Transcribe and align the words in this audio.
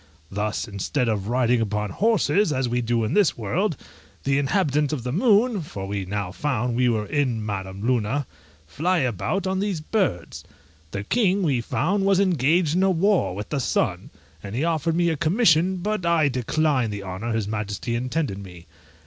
Thus, 0.31 0.67
instead 0.67 1.07
of 1.07 1.27
riding 1.27 1.61
upon 1.61 1.91
horses, 1.91 2.51
as 2.51 2.67
we 2.67 2.81
do 2.81 3.03
in 3.03 3.13
this 3.13 3.37
world, 3.37 3.77
the 4.23 4.39
inhabitants 4.39 4.91
of 4.93 5.03
the 5.03 5.11
moon 5.13 5.61
(for 5.61 5.85
we 5.85 6.05
now 6.05 6.31
found 6.31 6.75
we 6.75 6.89
were 6.89 7.05
in 7.05 7.45
Madam 7.45 7.85
Luna) 7.85 8.25
fly 8.65 8.97
about 8.97 9.45
on 9.45 9.59
these 9.59 9.79
birds. 9.79 10.43
The 10.89 11.03
king, 11.03 11.43
we 11.43 11.61
found, 11.61 12.03
was 12.03 12.19
engaged 12.19 12.73
in 12.73 12.81
a 12.81 12.89
war 12.89 13.35
with 13.35 13.49
the 13.49 13.59
sun, 13.59 14.09
and 14.41 14.55
he 14.55 14.63
offered 14.63 14.95
me 14.95 15.09
a 15.09 15.15
commission, 15.17 15.77
but 15.77 16.03
I 16.03 16.29
declined 16.29 16.91
the 16.91 17.03
honour 17.03 17.31
his 17.33 17.47
majesty 17.47 17.93
intended 17.93 18.39
me. 18.39 18.65